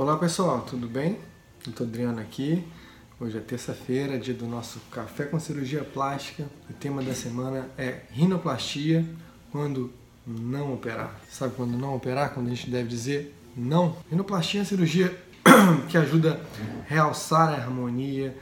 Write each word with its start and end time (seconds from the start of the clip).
Olá 0.00 0.16
pessoal, 0.16 0.62
tudo 0.62 0.88
bem? 0.88 1.18
Eu 1.66 1.74
tô 1.74 1.84
Adriano 1.84 2.22
aqui. 2.22 2.66
Hoje 3.20 3.36
é 3.36 3.40
terça-feira, 3.42 4.18
dia 4.18 4.32
do 4.32 4.46
nosso 4.46 4.80
Café 4.90 5.26
com 5.26 5.38
Cirurgia 5.38 5.84
Plástica. 5.84 6.46
O 6.70 6.72
tema 6.72 7.02
da 7.02 7.12
semana 7.12 7.68
é 7.76 8.00
rinoplastia 8.10 9.04
quando 9.52 9.92
não 10.26 10.72
operar. 10.72 11.20
Sabe 11.28 11.54
quando 11.54 11.76
não 11.76 11.94
operar? 11.94 12.32
Quando 12.32 12.46
a 12.46 12.48
gente 12.54 12.70
deve 12.70 12.88
dizer 12.88 13.36
não? 13.54 13.94
Rinoplastia 14.08 14.62
é 14.62 14.64
cirurgia 14.64 15.14
que 15.90 15.98
ajuda 15.98 16.40
a 16.40 16.88
realçar 16.88 17.50
a 17.50 17.56
harmonia, 17.56 18.34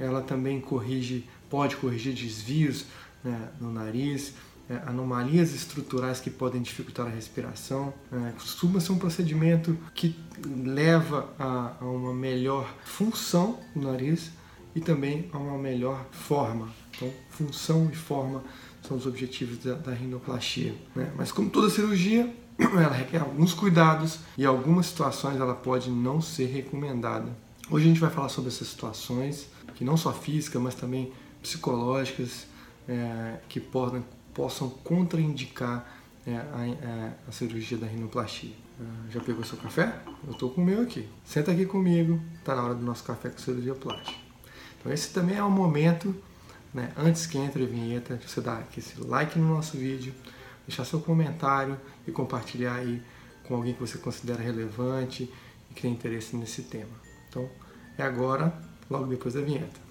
ela 0.00 0.20
também 0.20 0.60
corrige, 0.60 1.28
pode 1.48 1.76
corrigir 1.76 2.12
desvios 2.12 2.86
né, 3.22 3.50
no 3.60 3.70
nariz, 3.70 4.34
é, 4.68 4.76
anomalias 4.86 5.54
estruturais 5.54 6.20
que 6.20 6.30
podem 6.30 6.62
dificultar 6.62 7.06
a 7.06 7.10
respiração. 7.10 7.92
É, 8.12 8.32
costuma 8.32 8.80
ser 8.80 8.92
um 8.92 8.98
procedimento 8.98 9.76
que 9.94 10.16
leva 10.46 11.28
a, 11.38 11.74
a, 11.80 11.84
uma 11.84 12.14
melhor 12.14 12.72
função 12.84 13.58
do 13.74 13.82
nariz 13.82 14.30
e 14.74 14.80
também 14.80 15.28
a 15.32 15.38
uma 15.38 15.58
melhor 15.58 16.04
forma. 16.10 16.68
Então, 16.96 17.10
função 17.30 17.90
e 17.92 17.96
forma 17.96 18.42
são 18.86 18.96
os 18.96 19.06
objetivos 19.06 19.58
da, 19.58 19.74
da 19.74 19.92
rinoplastia. 19.92 20.74
Né? 20.94 21.12
Mas 21.16 21.30
como 21.30 21.50
toda 21.50 21.70
cirurgia, 21.70 22.34
ela 22.58 22.92
requer 22.92 23.18
alguns 23.18 23.52
cuidados 23.54 24.18
e 24.36 24.44
algumas 24.44 24.86
situações 24.86 25.40
ela 25.40 25.54
pode 25.54 25.90
não 25.90 26.20
ser 26.20 26.46
recomendada. 26.46 27.36
Hoje 27.70 27.86
a 27.86 27.88
gente 27.88 28.00
vai 28.00 28.10
falar 28.10 28.28
sobre 28.28 28.50
essas 28.50 28.68
situações, 28.68 29.48
que 29.74 29.84
não 29.84 29.96
só 29.96 30.12
físicas, 30.12 30.60
mas 30.60 30.74
também 30.74 31.12
psicológicas, 31.40 32.46
é, 32.86 33.38
que 33.48 33.58
podem 33.58 34.04
possam 34.34 34.68
contraindicar 34.68 35.86
é, 36.26 36.34
a, 36.34 36.66
é, 36.66 37.12
a, 37.28 37.32
cirurgia 37.32 37.78
da 37.78 37.86
rinoplastia. 37.86 38.52
Ah, 38.80 39.10
já 39.10 39.20
pegou 39.20 39.44
seu 39.44 39.56
café? 39.56 39.94
Eu 40.26 40.32
estou 40.32 40.50
com 40.50 40.60
o 40.60 40.64
meu 40.64 40.82
aqui. 40.82 41.08
Senta 41.24 41.52
aqui 41.52 41.64
comigo, 41.64 42.20
está 42.38 42.54
na 42.54 42.64
hora 42.64 42.74
do 42.74 42.84
nosso 42.84 43.04
café 43.04 43.28
com 43.28 43.38
cirurgia 43.38 43.74
plástica. 43.74 44.18
Então 44.80 44.92
esse 44.92 45.12
também 45.12 45.36
é 45.36 45.42
o 45.42 45.50
momento, 45.50 46.14
né, 46.72 46.92
antes 46.96 47.26
que 47.26 47.38
entre 47.38 47.62
a 47.62 47.66
vinheta, 47.66 48.16
de 48.16 48.28
você 48.28 48.40
dar 48.40 48.58
aqui 48.58 48.80
esse 48.80 49.00
like 49.00 49.38
no 49.38 49.48
nosso 49.48 49.76
vídeo, 49.76 50.12
deixar 50.66 50.84
seu 50.84 51.00
comentário 51.00 51.78
e 52.06 52.10
compartilhar 52.10 52.74
aí 52.74 53.02
com 53.46 53.54
alguém 53.54 53.74
que 53.74 53.80
você 53.80 53.98
considera 53.98 54.42
relevante 54.42 55.30
e 55.70 55.74
que 55.74 55.82
tem 55.82 55.92
interesse 55.92 56.36
nesse 56.36 56.62
tema. 56.62 56.92
Então 57.28 57.48
é 57.96 58.02
agora, 58.02 58.52
logo 58.90 59.06
depois 59.06 59.34
da 59.34 59.40
vinheta. 59.40 59.84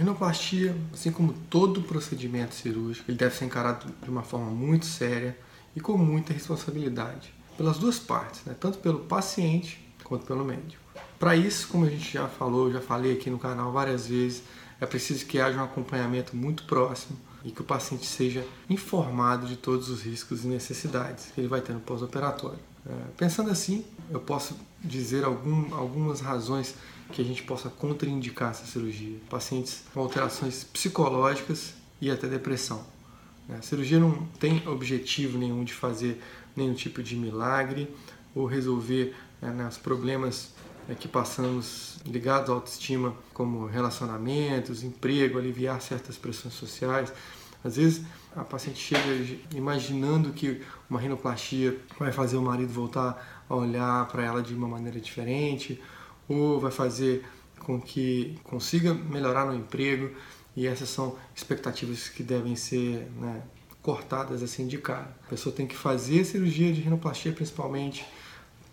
Rinoplastia, 0.00 0.74
assim 0.94 1.12
como 1.12 1.34
todo 1.50 1.82
procedimento 1.82 2.54
cirúrgico, 2.54 3.10
ele 3.10 3.18
deve 3.18 3.34
ser 3.34 3.44
encarado 3.44 3.86
de 4.02 4.08
uma 4.08 4.22
forma 4.22 4.50
muito 4.50 4.86
séria 4.86 5.36
e 5.76 5.80
com 5.80 5.96
muita 5.98 6.32
responsabilidade, 6.32 7.34
pelas 7.56 7.78
duas 7.78 7.98
partes, 7.98 8.42
né? 8.46 8.56
tanto 8.58 8.78
pelo 8.78 9.00
paciente 9.00 9.78
quanto 10.02 10.24
pelo 10.24 10.42
médico. 10.42 10.82
Para 11.18 11.36
isso, 11.36 11.68
como 11.68 11.84
a 11.84 11.90
gente 11.90 12.14
já 12.14 12.26
falou, 12.26 12.72
já 12.72 12.80
falei 12.80 13.12
aqui 13.12 13.28
no 13.28 13.38
canal 13.38 13.70
várias 13.72 14.06
vezes, 14.06 14.42
é 14.80 14.86
preciso 14.86 15.26
que 15.26 15.38
haja 15.38 15.60
um 15.60 15.64
acompanhamento 15.64 16.34
muito 16.34 16.64
próximo 16.64 17.18
e 17.44 17.50
que 17.50 17.60
o 17.60 17.64
paciente 17.64 18.06
seja 18.06 18.44
informado 18.70 19.46
de 19.46 19.56
todos 19.56 19.90
os 19.90 20.02
riscos 20.02 20.44
e 20.44 20.48
necessidades 20.48 21.26
que 21.26 21.42
ele 21.42 21.48
vai 21.48 21.60
ter 21.60 21.74
no 21.74 21.80
pós-operatório. 21.80 22.58
É, 22.86 22.92
pensando 23.18 23.50
assim, 23.50 23.84
eu 24.10 24.20
posso 24.20 24.56
dizer 24.82 25.24
algum, 25.24 25.74
algumas 25.74 26.20
razões 26.20 26.74
que 27.12 27.20
a 27.20 27.24
gente 27.24 27.42
possa 27.42 27.68
contraindicar 27.68 28.50
essa 28.50 28.64
cirurgia. 28.64 29.18
Pacientes 29.28 29.82
com 29.92 30.00
alterações 30.00 30.64
psicológicas 30.64 31.74
e 32.00 32.10
até 32.10 32.26
depressão. 32.26 32.84
Né? 33.48 33.56
A 33.58 33.62
cirurgia 33.62 33.98
não 33.98 34.26
tem 34.38 34.66
objetivo 34.66 35.36
nenhum 35.36 35.64
de 35.64 35.74
fazer 35.74 36.22
nenhum 36.56 36.74
tipo 36.74 37.02
de 37.02 37.16
milagre 37.16 37.88
ou 38.34 38.46
resolver 38.46 39.14
né, 39.40 39.66
os 39.68 39.76
problemas 39.76 40.50
né, 40.88 40.96
que 40.98 41.08
passamos 41.08 41.98
ligados 42.06 42.50
à 42.50 42.52
autoestima, 42.52 43.14
como 43.34 43.66
relacionamentos, 43.66 44.82
emprego, 44.82 45.38
aliviar 45.38 45.80
certas 45.80 46.16
pressões 46.16 46.54
sociais. 46.54 47.12
Às 47.62 47.76
vezes 47.76 48.02
a 48.34 48.44
paciente 48.44 48.78
chega 48.78 49.38
imaginando 49.54 50.32
que 50.32 50.62
uma 50.88 51.00
rinoplastia 51.00 51.78
vai 51.98 52.12
fazer 52.12 52.36
o 52.36 52.42
marido 52.42 52.72
voltar 52.72 53.44
a 53.48 53.54
olhar 53.54 54.06
para 54.08 54.24
ela 54.24 54.42
de 54.42 54.54
uma 54.54 54.68
maneira 54.68 55.00
diferente, 55.00 55.80
ou 56.28 56.60
vai 56.60 56.70
fazer 56.70 57.24
com 57.58 57.80
que 57.80 58.38
consiga 58.44 58.94
melhorar 58.94 59.44
no 59.46 59.54
emprego, 59.54 60.10
e 60.56 60.66
essas 60.66 60.88
são 60.88 61.16
expectativas 61.34 62.08
que 62.08 62.22
devem 62.22 62.56
ser 62.56 63.08
né, 63.20 63.42
cortadas 63.82 64.42
assim 64.42 64.66
de 64.66 64.78
cara. 64.78 65.16
A 65.26 65.30
pessoa 65.30 65.54
tem 65.54 65.66
que 65.66 65.76
fazer 65.76 66.24
cirurgia 66.24 66.72
de 66.72 66.80
rinoplastia 66.80 67.32
principalmente 67.32 68.06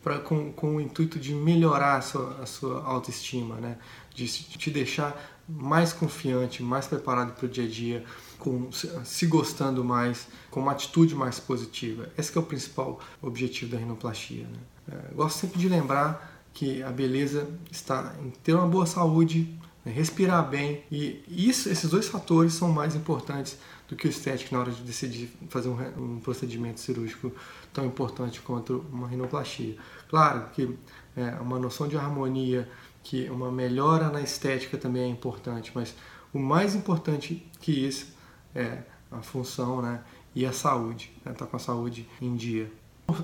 pra, 0.08 0.20
com, 0.20 0.54
com 0.54 0.78
o 0.78 0.82
intuito 0.82 1.20
de 1.20 1.34
melhorar 1.34 1.98
a 1.98 2.02
sua, 2.02 2.38
a 2.42 2.46
sua 2.46 2.82
autoestima, 2.84 3.56
né? 3.56 3.78
de, 4.16 4.26
te 4.26 4.72
deixar 4.72 5.36
mais 5.48 5.92
confiante, 5.92 6.64
mais 6.64 6.88
preparado 6.88 7.34
para 7.34 7.46
o 7.46 7.50
dia 7.50 7.66
a 7.66 7.68
dia, 7.68 8.06
com, 8.40 8.70
se 8.72 9.26
gostando 9.26 9.84
mais, 9.84 10.28
com 10.50 10.62
uma 10.62 10.72
atitude 10.72 11.14
mais 11.14 11.40
positiva. 11.40 12.10
Esse 12.18 12.38
é 12.38 12.40
o 12.40 12.44
principal 12.44 13.00
objetivo 13.22 13.72
da 13.72 13.78
rinoplastia. 13.78 14.46
Né? 14.46 14.60
É, 14.94 15.14
gosto 15.14 15.40
sempre 15.40 15.60
de 15.60 15.68
lembrar 15.68 16.42
que 16.54 16.82
a 16.82 16.90
beleza 16.90 17.48
está 17.70 18.16
em 18.24 18.30
ter 18.30 18.54
uma 18.54 18.68
boa 18.68 18.86
saúde, 18.86 19.57
né, 19.88 19.94
respirar 19.94 20.48
bem 20.50 20.84
e 20.92 21.24
isso, 21.28 21.70
esses 21.70 21.90
dois 21.90 22.08
fatores 22.08 22.54
são 22.54 22.72
mais 22.72 22.96
importantes 22.96 23.58
do 23.88 23.96
que 23.96 24.06
o 24.06 24.10
estético 24.10 24.54
na 24.54 24.62
hora 24.62 24.72
de 24.72 24.82
decidir 24.82 25.30
fazer 25.50 25.70
um, 25.70 25.78
um 25.98 26.20
procedimento 26.20 26.80
cirúrgico 26.80 27.32
tão 27.72 27.86
importante 27.86 28.42
quanto 28.42 28.86
uma 28.92 29.08
rinoplastia. 29.08 29.78
Claro 30.10 30.50
que 30.54 30.78
é, 31.16 31.32
uma 31.40 31.58
noção 31.58 31.88
de 31.88 31.96
harmonia, 31.96 32.70
que 33.02 33.30
uma 33.30 33.50
melhora 33.50 34.10
na 34.10 34.22
estética 34.22 34.78
também 34.78 35.04
é 35.04 35.08
importante, 35.08 35.72
mas 35.74 35.96
o 36.34 36.40
mais 36.40 36.76
importante 36.76 37.48
que 37.62 37.72
isso 37.72 38.14
é 38.54 38.84
a 39.10 39.22
função 39.22 39.82
né, 39.82 40.02
e 40.36 40.46
a 40.46 40.52
saúde, 40.52 41.12
né, 41.24 41.32
tá 41.32 41.46
com 41.46 41.56
a 41.56 41.60
saúde 41.60 42.08
em 42.22 42.36
dia. 42.36 42.70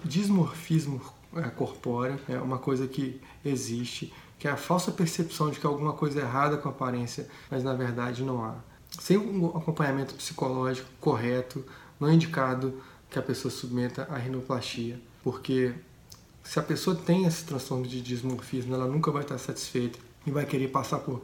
Dismorfismo 0.05 1.01
é, 1.35 1.49
corpórea 1.49 2.17
é 2.29 2.37
uma 2.37 2.57
coisa 2.57 2.87
que 2.87 3.19
existe, 3.43 4.13
que 4.37 4.47
é 4.47 4.51
a 4.51 4.57
falsa 4.57 4.91
percepção 4.91 5.49
de 5.49 5.59
que 5.59 5.65
alguma 5.65 5.93
coisa 5.93 6.19
é 6.19 6.23
errada 6.23 6.57
com 6.57 6.67
a 6.67 6.71
aparência, 6.71 7.27
mas 7.49 7.63
na 7.63 7.73
verdade 7.73 8.23
não 8.23 8.43
há. 8.43 8.55
Sem 8.99 9.17
um 9.17 9.47
acompanhamento 9.47 10.13
psicológico 10.15 10.89
correto, 10.99 11.65
não 11.99 12.09
é 12.09 12.13
indicado 12.13 12.81
que 13.09 13.17
a 13.17 13.21
pessoa 13.21 13.51
submeta 13.51 14.07
a 14.09 14.17
rinoplastia, 14.17 14.99
porque 15.23 15.73
se 16.43 16.59
a 16.59 16.63
pessoa 16.63 16.95
tem 16.95 17.25
esse 17.25 17.45
transtorno 17.45 17.87
de 17.87 18.01
dismorfismo, 18.01 18.73
ela 18.73 18.87
nunca 18.87 19.11
vai 19.11 19.23
estar 19.23 19.37
satisfeita 19.37 19.97
e 20.25 20.31
vai 20.31 20.45
querer 20.45 20.67
passar 20.69 20.99
por 20.99 21.23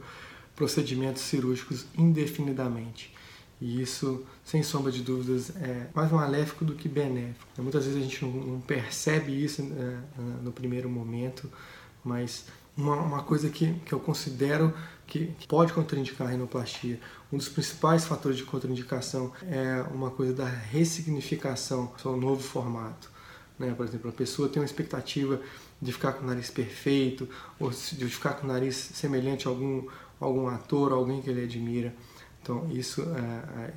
procedimentos 0.56 1.22
cirúrgicos 1.22 1.86
indefinidamente. 1.96 3.14
E 3.60 3.82
isso, 3.82 4.24
sem 4.42 4.62
sombra 4.62 4.90
de 4.90 5.02
dúvidas, 5.02 5.54
é 5.56 5.88
mais 5.94 6.10
maléfico 6.10 6.64
do 6.64 6.74
que 6.74 6.88
benéfico. 6.88 7.46
Muitas 7.58 7.84
vezes 7.84 8.00
a 8.00 8.02
gente 8.02 8.24
não, 8.24 8.60
percebe 8.60 9.32
isso 9.32 9.62
né, 9.62 10.02
no 10.42 10.50
primeiro 10.50 10.88
momento, 10.88 11.50
mas 12.02 12.46
uma, 12.76 12.96
uma 12.96 13.22
coisa 13.22 13.48
que, 13.50 13.74
que 13.84 13.92
eu 13.92 14.00
considero 14.00 14.72
que, 15.06 15.32
pode 15.48 15.72
contraindicar 15.72 16.28
a 16.28 16.30
rinoplastia, 16.30 17.00
um 17.32 17.36
dos 17.36 17.48
principais 17.48 18.04
fatores 18.04 18.38
de 18.38 18.44
contraindicação 18.44 19.32
é 19.42 19.84
uma 19.92 20.10
coisa 20.10 20.32
da 20.32 20.46
ressignificação, 20.46 21.92
seu 22.00 22.16
novo 22.16 22.42
formato. 22.42 23.10
Né? 23.58 23.74
Por 23.74 23.86
exemplo, 23.86 24.08
a 24.08 24.12
pessoa 24.12 24.48
tem 24.48 24.60
uma 24.60 24.66
expectativa 24.66 25.40
de 25.82 25.92
ficar 25.92 26.12
com 26.12 26.24
o 26.24 26.26
nariz 26.26 26.50
perfeito, 26.50 27.28
ou 27.58 27.70
de 27.70 28.06
ficar 28.06 28.34
com 28.34 28.46
o 28.46 28.48
nariz 28.48 28.76
semelhante 28.76 29.46
a 29.46 29.50
algum, 29.50 29.86
algum 30.18 30.48
ator, 30.48 30.92
alguém 30.92 31.20
que 31.20 31.30
ele 31.30 31.44
admira. 31.44 31.94
Então, 32.42 32.68
isso, 32.70 33.02
é, 33.02 33.72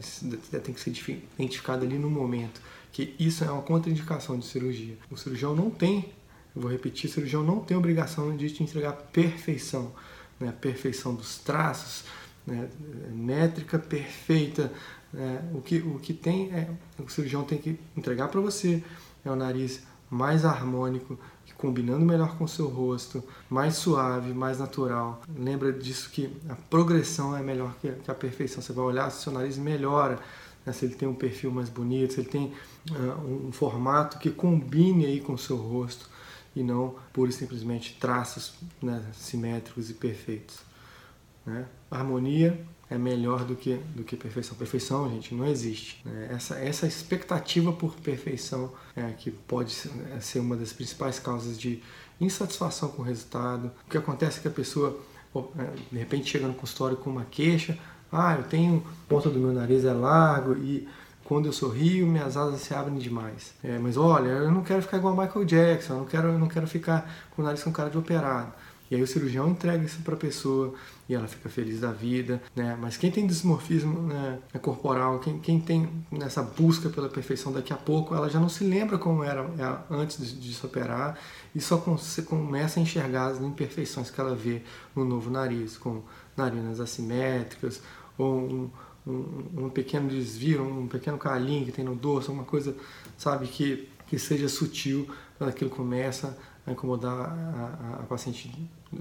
é 0.55 0.59
tem 0.59 0.73
que 0.73 0.79
ser 0.79 0.91
identificado 1.37 1.83
ali 1.83 1.97
no 1.97 2.09
momento, 2.09 2.61
que 2.91 3.15
isso 3.19 3.43
é 3.43 3.51
uma 3.51 3.61
contraindicação 3.61 4.37
de 4.37 4.45
cirurgia. 4.45 4.97
O 5.11 5.17
cirurgião 5.17 5.55
não 5.55 5.69
tem, 5.69 6.13
eu 6.55 6.61
vou 6.61 6.71
repetir, 6.71 7.09
cirurgião 7.09 7.43
não 7.43 7.59
tem 7.59 7.75
obrigação 7.75 8.35
de 8.35 8.49
te 8.49 8.63
entregar 8.63 8.93
perfeição, 8.93 9.91
né? 10.39 10.53
perfeição 10.59 11.15
dos 11.15 11.37
traços, 11.37 12.05
né? 12.45 12.69
métrica 13.11 13.79
perfeita. 13.79 14.71
Né? 15.11 15.43
O, 15.53 15.61
que, 15.61 15.77
o 15.79 15.99
que 15.99 16.13
tem 16.13 16.51
é, 16.51 16.69
o 16.99 17.09
cirurgião 17.09 17.43
tem 17.43 17.57
que 17.57 17.79
entregar 17.97 18.27
para 18.27 18.39
você 18.39 18.83
é 19.25 19.31
o 19.31 19.35
nariz 19.35 19.81
mais 20.09 20.45
harmônico, 20.45 21.17
combinando 21.57 22.05
melhor 22.05 22.37
com 22.37 22.43
o 22.43 22.47
seu 22.47 22.67
rosto, 22.67 23.23
mais 23.49 23.75
suave, 23.75 24.33
mais 24.33 24.59
natural. 24.59 25.21
Lembra 25.35 25.71
disso 25.71 26.09
que 26.09 26.29
a 26.49 26.55
progressão 26.55 27.35
é 27.35 27.41
melhor 27.41 27.73
que 27.79 28.11
a 28.11 28.13
perfeição. 28.13 28.61
Você 28.61 28.73
vai 28.73 28.83
olhar 28.83 29.09
se 29.09 29.19
o 29.19 29.21
seu 29.21 29.31
nariz 29.31 29.57
melhora, 29.57 30.19
né? 30.65 30.73
se 30.73 30.83
ele 30.83 30.95
tem 30.95 31.07
um 31.07 31.15
perfil 31.15 31.51
mais 31.51 31.69
bonito, 31.69 32.13
se 32.13 32.19
ele 32.19 32.29
tem 32.29 32.53
uh, 32.91 33.47
um 33.47 33.51
formato 33.53 34.19
que 34.19 34.29
combine 34.29 35.05
aí 35.05 35.21
com 35.21 35.33
o 35.33 35.37
seu 35.37 35.55
rosto 35.55 36.09
e 36.55 36.63
não 36.63 36.95
pura 37.11 37.29
e 37.29 37.33
simplesmente 37.33 37.97
traços 37.99 38.53
né, 38.81 39.03
simétricos 39.13 39.89
e 39.89 39.93
perfeitos. 39.93 40.59
Né? 41.45 41.65
Harmonia 41.89 42.63
é 42.89 42.97
melhor 42.97 43.43
do 43.43 43.55
que, 43.55 43.75
do 43.95 44.03
que 44.03 44.15
perfeição. 44.15 44.55
Perfeição, 44.55 45.09
gente, 45.09 45.33
não 45.33 45.47
existe. 45.47 46.01
Né? 46.05 46.29
Essa, 46.31 46.55
essa 46.59 46.85
expectativa 46.85 47.71
por 47.71 47.95
perfeição 47.95 48.71
é 48.95 49.09
que 49.11 49.31
pode 49.31 49.71
ser, 49.71 49.91
é, 50.37 50.39
uma 50.39 50.55
das 50.55 50.71
principais 50.71 51.19
causas 51.19 51.57
de 51.57 51.81
insatisfação 52.21 52.89
com 52.89 53.01
o 53.01 53.05
resultado. 53.05 53.71
O 53.87 53.89
que 53.89 53.97
acontece 53.97 54.39
é 54.39 54.41
que 54.43 54.47
a 54.47 54.51
pessoa, 54.51 54.99
é, 55.35 55.69
de 55.91 55.97
repente, 55.97 56.29
chega 56.29 56.47
no 56.47 56.53
consultório 56.53 56.97
com 56.97 57.09
uma 57.09 57.25
queixa, 57.25 57.77
ah, 58.11 58.35
eu 58.35 58.43
tenho, 58.43 58.85
ponta 59.09 59.27
do 59.27 59.39
meu 59.39 59.51
nariz 59.51 59.83
é 59.83 59.91
largo 59.91 60.55
e 60.55 60.87
quando 61.23 61.45
eu 61.45 61.53
sorrio 61.53 62.05
minhas 62.05 62.35
asas 62.35 62.61
se 62.61 62.73
abrem 62.73 62.97
demais. 62.97 63.53
É, 63.63 63.77
mas 63.79 63.97
olha, 63.97 64.29
eu 64.29 64.51
não 64.51 64.61
quero 64.61 64.81
ficar 64.81 64.97
igual 64.97 65.15
Michael 65.15 65.45
Jackson, 65.45 65.93
eu 65.93 65.99
não 65.99 66.05
quero, 66.05 66.27
eu 66.29 66.39
não 66.39 66.47
quero 66.47 66.67
ficar 66.67 67.09
com 67.31 67.41
o 67.41 67.45
nariz 67.45 67.63
com 67.63 67.71
cara 67.71 67.89
de 67.89 67.97
operado. 67.97 68.51
E 68.91 68.95
aí 68.95 69.01
o 69.01 69.07
cirurgião 69.07 69.49
entrega 69.49 69.83
isso 69.83 70.01
para 70.03 70.13
a 70.13 70.17
pessoa 70.17 70.73
e 71.09 71.15
ela 71.15 71.27
fica 71.27 71.49
feliz 71.49 71.79
da 71.79 71.91
vida, 71.91 72.39
né? 72.55 72.77
Mas 72.79 72.95
quem 72.95 73.09
tem 73.09 73.25
dismorfismo 73.25 74.01
né, 74.01 74.37
é 74.53 74.59
corporal, 74.59 75.19
quem, 75.19 75.39
quem 75.39 75.59
tem 75.59 75.89
nessa 76.11 76.43
busca 76.43 76.89
pela 76.89 77.09
perfeição 77.09 77.51
daqui 77.51 77.73
a 77.73 77.75
pouco, 77.75 78.13
ela 78.13 78.29
já 78.29 78.39
não 78.39 78.49
se 78.49 78.63
lembra 78.63 78.99
como 78.99 79.23
era 79.23 79.49
antes 79.89 80.17
de, 80.17 80.39
de 80.39 80.53
se 80.53 80.63
operar 80.63 81.17
e 81.55 81.59
só 81.59 81.83
começa 82.27 82.79
a 82.79 82.83
enxergar 82.83 83.27
as 83.27 83.41
imperfeições 83.41 84.11
que 84.11 84.21
ela 84.21 84.35
vê 84.35 84.61
no 84.95 85.03
novo 85.03 85.31
nariz, 85.31 85.75
com 85.75 86.03
narinas 86.37 86.79
assimétricas 86.79 87.81
ou 88.15 88.37
um, 88.37 88.69
um, 89.05 89.65
um 89.65 89.69
pequeno 89.69 90.09
desvio, 90.09 90.63
um 90.63 90.87
pequeno 90.87 91.17
calinho 91.17 91.65
que 91.65 91.71
tem 91.71 91.83
no 91.83 91.95
dorso, 91.95 92.31
uma 92.31 92.43
coisa, 92.43 92.75
sabe, 93.17 93.47
que, 93.47 93.89
que 94.07 94.17
seja 94.17 94.47
sutil, 94.47 95.07
quando 95.37 95.49
aquilo 95.49 95.69
começa 95.69 96.37
a 96.65 96.71
incomodar 96.71 97.13
a, 97.13 97.97
a, 97.97 97.99
a 98.01 98.03
paciente 98.03 98.51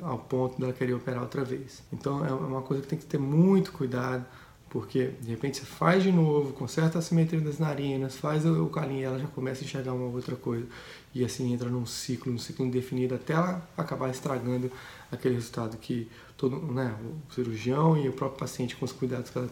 ao 0.01 0.19
ponto 0.19 0.61
dela 0.61 0.73
querer 0.73 0.95
operar 0.95 1.23
outra 1.23 1.45
vez. 1.45 1.83
Então 1.93 2.25
é 2.25 2.33
uma 2.33 2.63
coisa 2.63 2.83
que 2.83 2.89
tem 2.89 2.99
que 2.99 3.07
ter 3.07 3.19
muito 3.19 3.73
cuidado, 3.73 4.25
porque 4.73 5.11
de 5.21 5.29
repente 5.29 5.59
você 5.59 5.67
faz 5.67 6.03
de 6.03 6.11
novo, 6.11 6.55
conserta 6.55 6.99
a 6.99 7.03
simetria 7.03 7.43
das 7.43 7.59
narinas, 7.59 8.17
faz 8.17 8.47
o 8.47 8.67
calinho 8.69 9.01
e 9.01 9.05
ela 9.05 9.19
já 9.19 9.27
começa 9.27 9.61
a 9.61 9.65
enxergar 9.67 9.93
uma 9.93 10.07
outra 10.07 10.35
coisa. 10.35 10.67
E 11.15 11.23
assim 11.23 11.53
entra 11.53 11.69
num 11.69 11.85
ciclo, 11.85 12.33
num 12.33 12.39
ciclo 12.39 12.65
indefinido, 12.65 13.15
até 13.15 13.35
ela 13.35 13.69
acabar 13.77 14.09
estragando 14.09 14.73
aquele 15.11 15.35
resultado 15.35 15.77
que 15.77 16.11
todo 16.39 16.57
né, 16.73 16.97
o 17.05 17.35
cirurgião 17.35 17.99
e 17.99 18.09
o 18.09 18.15
próprio 18.15 18.41
paciente, 18.41 18.75
com 18.75 18.87
os 18.87 18.93
cuidados 18.93 19.29
que 19.29 19.37
ela 19.37 19.51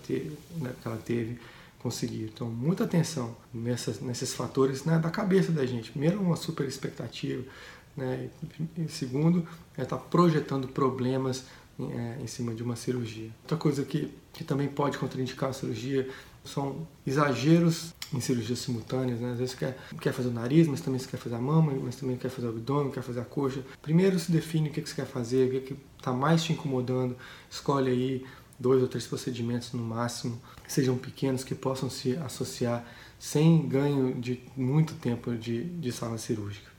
né, 0.57 0.73
que 0.81 0.89
ela 0.89 0.97
teve 0.97 1.39
conseguir. 1.81 2.31
Então, 2.33 2.49
muita 2.49 2.85
atenção 2.85 3.37
nessas, 3.53 4.01
nesses 4.01 4.33
fatores 4.33 4.87
né, 4.87 4.99
da 4.99 5.11
cabeça 5.11 5.53
da 5.53 5.67
gente. 5.67 5.91
Primeiro, 5.91 6.19
uma 6.19 6.37
super 6.37 6.67
expectativa, 6.67 7.45
né? 7.95 8.31
E 8.79 8.89
segundo, 8.89 9.47
é 9.77 9.83
estar 9.83 9.99
tá 9.99 10.03
projetando 10.03 10.67
problemas 10.69 11.45
é, 11.93 12.23
em 12.23 12.27
cima 12.27 12.55
de 12.55 12.63
uma 12.63 12.77
cirurgia. 12.77 13.31
Outra 13.43 13.57
coisa 13.57 13.85
que, 13.85 14.13
que 14.33 14.45
também 14.45 14.69
pode 14.69 14.99
contraindicar 14.99 15.51
a 15.51 15.53
cirurgia 15.53 16.09
são 16.45 16.87
exageros 17.07 17.95
em 18.13 18.21
cirurgias 18.21 18.59
simultâneas, 18.59 19.21
né? 19.21 19.33
Às 19.33 19.39
vezes 19.39 19.55
quer, 19.55 19.79
quer 20.01 20.13
fazer 20.13 20.29
o 20.29 20.33
nariz, 20.33 20.67
mas 20.67 20.81
também 20.81 20.99
você 20.99 21.09
quer 21.09 21.19
fazer 21.19 21.37
a 21.37 21.41
mama, 21.41 21.73
mas 21.83 21.97
também 21.97 22.17
quer 22.17 22.29
fazer 22.29 22.49
o 22.49 22.51
abdômen, 22.51 22.91
quer 22.91 23.03
fazer 23.03 23.21
a 23.21 23.25
coxa. 23.25 23.63
Primeiro 23.81 24.19
se 24.19 24.33
define 24.33 24.69
o 24.69 24.73
que, 24.73 24.83
que 24.83 24.89
você 24.89 24.97
quer 24.97 25.07
fazer, 25.07 25.55
o 25.55 25.61
que 25.61 25.77
está 25.97 26.13
mais 26.13 26.43
te 26.43 26.53
incomodando, 26.53 27.17
escolhe 27.49 27.91
aí 27.91 28.27
dois 28.59 28.83
ou 28.83 28.89
três 28.89 29.07
procedimentos 29.07 29.73
no 29.73 29.83
máximo, 29.83 30.41
que 30.65 30.73
sejam 30.73 30.97
pequenos, 30.97 31.45
que 31.45 31.55
possam 31.55 31.89
se 31.89 32.17
associar 32.17 32.85
sem 33.19 33.69
ganho 33.69 34.15
de 34.21 34.41
muito 34.57 34.95
tempo 34.95 35.35
de, 35.37 35.65
de 35.65 35.93
sala 35.93 36.19
cirúrgica. 36.19 36.71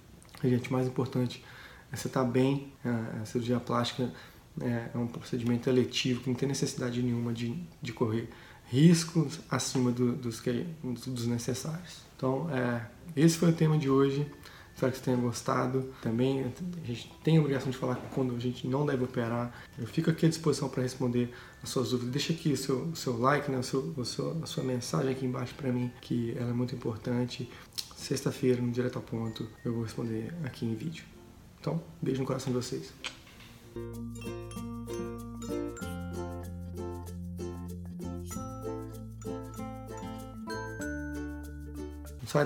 Gente, 0.44 0.70
o 0.70 0.74
mais 0.74 0.88
importante 0.88 1.44
é 1.92 1.96
você 1.96 2.08
estar 2.08 2.24
tá 2.24 2.30
bem. 2.30 2.74
A 3.22 3.26
cirurgia 3.26 3.60
plástica 3.60 4.12
é, 4.60 4.90
é 4.94 4.98
um 4.98 5.08
procedimento 5.08 5.70
eletivo 5.70 6.22
que 6.22 6.30
não 6.30 6.36
tem 6.36 6.48
necessidade 6.48 7.02
nenhuma 7.02 7.34
de, 7.34 7.56
de 7.82 7.94
correr 7.94 8.30
riscos 8.66 9.40
acima 9.50 9.92
do, 9.92 10.14
dos, 10.14 10.40
que, 10.40 10.66
dos 10.84 11.28
necessários. 11.28 12.02
Então, 12.16 12.50
é, 12.50 12.86
esse 13.16 13.38
foi 13.38 13.50
o 13.50 13.54
tema 13.54 13.78
de 13.78 13.90
hoje. 13.90 14.26
Espero 14.74 14.94
que 14.94 15.00
você 15.00 15.04
tenha 15.04 15.18
gostado. 15.18 15.94
Também 16.02 16.42
a 16.42 16.88
gente 16.88 17.12
tem 17.24 17.38
a 17.38 17.40
obrigação 17.42 17.70
de 17.70 17.78
falar 17.78 17.96
quando 18.14 18.36
a 18.36 18.40
gente 18.40 18.66
não 18.68 18.86
deve 18.86 19.04
operar. 19.04 19.54
Eu 19.78 19.86
fico 19.86 20.10
aqui 20.10 20.26
à 20.26 20.30
disposição 20.30 20.70
para 20.70 20.82
responder 20.82 21.32
as 21.62 21.70
suas 21.70 21.90
dúvidas. 21.90 22.12
Deixa 22.12 22.34
aqui 22.34 22.54
o 22.54 22.58
seu, 22.58 22.84
o 22.86 22.96
seu 22.96 23.20
like, 23.20 23.52
né, 23.52 23.60
o 23.60 23.64
seu, 23.64 23.94
o 23.96 24.06
seu, 24.06 24.42
a 24.42 24.46
sua 24.46 24.64
mensagem 24.64 25.12
aqui 25.12 25.26
embaixo 25.26 25.54
para 25.56 25.72
mim, 25.72 25.92
que 26.02 26.34
ela 26.38 26.50
é 26.50 26.54
muito 26.54 26.74
importante. 26.74 27.50
Sexta-feira, 27.96 28.62
no 28.62 28.72
Direto 28.72 28.96
ao 28.96 29.04
Ponto, 29.04 29.48
eu 29.64 29.74
vou 29.74 29.84
responder 29.84 30.34
aqui 30.44 30.66
em 30.66 30.74
vídeo. 30.74 31.04
Então, 31.60 31.84
beijo 32.02 32.22
no 32.22 32.26
coração 32.26 32.52
de 32.52 32.58
vocês. 32.58 32.92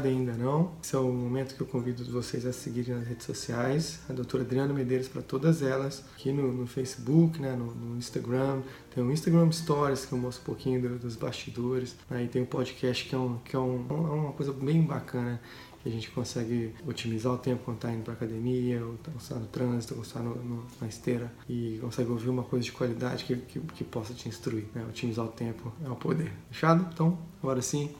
Daí 0.06 0.14
ainda 0.14 0.34
não. 0.34 0.74
Esse 0.84 0.96
é 0.96 1.00
o 1.00 1.12
momento 1.12 1.56
que 1.56 1.62
eu 1.62 1.68
convido 1.68 2.04
vocês 2.06 2.46
a 2.46 2.54
seguirem 2.54 2.96
nas 2.96 3.08
redes 3.08 3.26
sociais, 3.26 4.00
a 4.10 4.14
doutora 4.14 4.44
Adriana 4.44 4.74
Medeiros 4.74 5.08
para 5.08 5.22
todas 5.22 5.62
elas, 5.62 6.04
aqui 6.16 6.32
no, 6.32 6.52
no 6.52 6.68
Facebook, 6.68 7.42
né, 7.42 7.52
no, 7.54 7.74
no, 7.74 7.98
Instagram. 7.98 8.62
Tem 8.94 9.04
o 9.04 9.12
Instagram 9.12 9.52
Stories, 9.52 10.06
que 10.06 10.14
eu 10.14 10.18
mostro 10.18 10.44
um 10.44 10.46
pouquinho 10.46 10.82
do, 10.82 11.00
dos 11.00 11.16
bastidores. 11.16 11.96
Aí 12.10 12.28
tem 12.28 12.42
o 12.42 12.46
podcast, 12.46 13.08
que 13.08 13.16
é, 13.16 13.18
um, 13.18 13.38
que 13.40 13.56
é 13.56 13.60
um, 13.60 13.78
uma 13.78 14.32
coisa 14.34 14.52
bem 14.52 14.82
bacana 14.82 15.42
a 15.86 15.90
gente 15.90 16.10
consegue 16.12 16.74
otimizar 16.88 17.34
o 17.34 17.38
tempo 17.38 17.64
quando 17.64 17.78
está 17.78 17.92
indo 17.92 18.04
para 18.04 18.14
academia, 18.14 18.84
ou 18.84 18.96
está 19.18 19.36
no 19.36 19.46
trânsito, 19.48 19.96
ou 19.96 20.02
está 20.02 20.20
no, 20.20 20.66
na 20.82 20.88
esteira, 20.88 21.32
e 21.48 21.78
consegue 21.80 22.10
ouvir 22.10 22.30
uma 22.30 22.44
coisa 22.44 22.66
de 22.66 22.72
qualidade 22.72 23.24
que, 23.24 23.36
que, 23.36 23.60
que 23.60 23.84
possa 23.84 24.14
te 24.14 24.28
instruir. 24.28 24.66
Né? 24.74 24.84
Otimizar 24.90 25.26
o 25.26 25.30
tempo 25.30 25.72
é 25.84 25.90
o 25.90 25.96
poder. 25.96 26.32
Fechado? 26.50 26.88
Então, 26.92 27.18
agora 27.42 27.62
sim, 27.62 27.94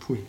fui. 0.00 0.24